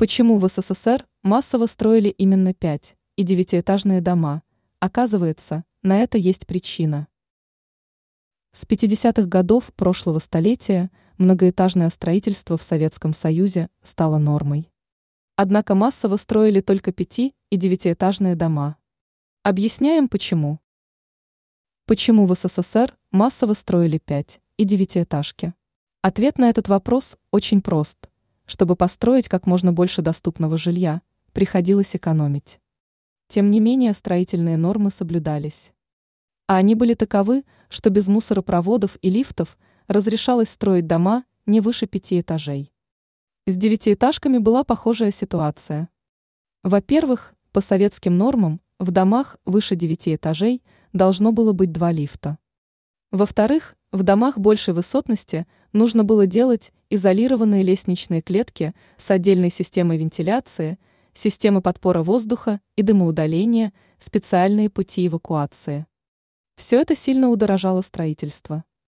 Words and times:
Почему 0.00 0.38
в 0.38 0.48
СССР 0.48 1.06
массово 1.22 1.66
строили 1.66 2.08
именно 2.08 2.54
пять 2.54 2.96
и 3.16 3.22
девятиэтажные 3.22 4.00
дома? 4.00 4.42
Оказывается, 4.78 5.62
на 5.82 5.98
это 5.98 6.16
есть 6.16 6.46
причина. 6.46 7.06
С 8.52 8.64
50-х 8.64 9.28
годов 9.28 9.74
прошлого 9.74 10.18
столетия 10.18 10.90
многоэтажное 11.18 11.90
строительство 11.90 12.56
в 12.56 12.62
Советском 12.62 13.12
Союзе 13.12 13.68
стало 13.82 14.16
нормой. 14.16 14.70
Однако 15.36 15.74
массово 15.74 16.16
строили 16.16 16.62
только 16.62 16.92
пяти- 16.92 17.34
и 17.50 17.58
девятиэтажные 17.58 18.36
дома. 18.36 18.78
Объясняем 19.42 20.08
почему. 20.08 20.60
Почему 21.84 22.24
в 22.24 22.34
СССР 22.34 22.96
массово 23.10 23.52
строили 23.52 23.98
пять- 23.98 24.40
и 24.56 24.64
девятиэтажки? 24.64 25.52
Ответ 26.00 26.38
на 26.38 26.48
этот 26.48 26.68
вопрос 26.68 27.18
очень 27.30 27.60
прост. 27.60 28.09
Чтобы 28.50 28.74
построить 28.74 29.28
как 29.28 29.46
можно 29.46 29.72
больше 29.72 30.02
доступного 30.02 30.58
жилья, 30.58 31.02
приходилось 31.32 31.94
экономить. 31.94 32.58
Тем 33.28 33.48
не 33.48 33.60
менее 33.60 33.94
строительные 33.94 34.56
нормы 34.56 34.90
соблюдались. 34.90 35.70
А 36.48 36.56
они 36.56 36.74
были 36.74 36.94
таковы, 36.94 37.44
что 37.68 37.90
без 37.90 38.08
мусоропроводов 38.08 38.98
и 39.02 39.08
лифтов 39.08 39.56
разрешалось 39.86 40.48
строить 40.48 40.88
дома 40.88 41.22
не 41.46 41.60
выше 41.60 41.86
пяти 41.86 42.20
этажей. 42.20 42.72
С 43.46 43.54
девятиэтажками 43.54 44.38
была 44.38 44.64
похожая 44.64 45.12
ситуация. 45.12 45.88
Во-первых, 46.64 47.36
по 47.52 47.60
советским 47.60 48.18
нормам 48.18 48.60
в 48.80 48.90
домах 48.90 49.36
выше 49.44 49.76
девяти 49.76 50.16
этажей 50.16 50.60
должно 50.92 51.30
было 51.30 51.52
быть 51.52 51.70
два 51.70 51.92
лифта. 51.92 52.36
Во-вторых, 53.12 53.76
в 53.92 54.04
домах 54.04 54.38
большей 54.38 54.72
высотности 54.72 55.46
нужно 55.72 56.04
было 56.04 56.26
делать 56.26 56.72
изолированные 56.90 57.64
лестничные 57.64 58.22
клетки 58.22 58.72
с 58.96 59.10
отдельной 59.10 59.50
системой 59.50 59.98
вентиляции, 59.98 60.78
системы 61.12 61.60
подпора 61.60 62.04
воздуха 62.04 62.60
и 62.76 62.82
дымоудаления, 62.82 63.72
специальные 63.98 64.70
пути 64.70 65.08
эвакуации. 65.08 65.86
Все 66.56 66.80
это 66.80 66.94
сильно 66.94 67.30
удорожало 67.30 67.80
строительство. 67.80 68.64